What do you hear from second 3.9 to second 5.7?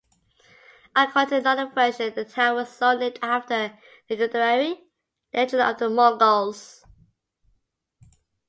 Nikudari legion